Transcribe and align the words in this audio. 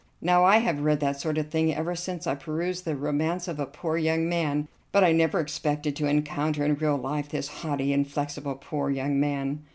Now 0.19 0.43
I 0.45 0.57
have 0.57 0.79
read 0.79 0.99
that 1.01 1.21
sort 1.21 1.37
of 1.37 1.49
thing 1.49 1.75
ever 1.75 1.93
since 1.93 2.25
I 2.25 2.33
perused 2.33 2.85
'The 2.85 2.95
Romance 2.95 3.47
of 3.47 3.59
a 3.59 3.67
Poor 3.67 3.97
Young 3.97 4.27
Man,' 4.27 4.67
but 4.91 5.03
I 5.03 5.11
never 5.11 5.39
expected 5.39 5.95
to 5.97 6.07
encounter 6.07 6.65
in 6.65 6.73
real 6.73 6.97
life 6.97 7.29
this 7.29 7.47
haughty, 7.61 7.93
inflexible, 7.93 8.55
poor 8.55 8.89
young 8.89 9.19
man." 9.19 9.61